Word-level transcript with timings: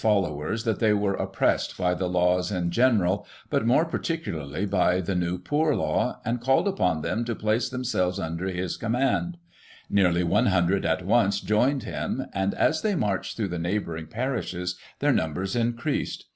[1838 0.01 0.09
followers 0.33 0.63
that 0.63 0.79
they 0.79 0.93
were 0.93 1.13
oppressed 1.13 1.77
by 1.77 1.93
the 1.93 2.09
lelws 2.09 2.51
in 2.51 2.71
general, 2.71 3.23
but 3.51 3.67
more 3.67 3.85
particulcirly 3.85 4.67
by 4.67 4.99
the 4.99 5.13
new 5.13 5.37
poor 5.37 5.75
law; 5.75 6.19
and 6.25 6.41
called 6.41 6.67
upon 6.67 7.03
them 7.03 7.23
to 7.23 7.35
place 7.35 7.69
themselves 7.69 8.17
under 8.19 8.47
his 8.47 8.77
command. 8.77 9.37
Nearly 9.91 10.23
100 10.23 10.87
at 10.87 11.05
once 11.05 11.39
joined 11.39 11.83
him, 11.83 12.25
and 12.33 12.55
as 12.55 12.81
they 12.81 12.95
meirched 12.95 13.35
through 13.37 13.49
the 13.49 13.59
neigh 13.59 13.77
bouring 13.79 14.07
parishes 14.09 14.75
their 14.97 15.13
niunbers 15.13 15.55
increased. 15.55 16.25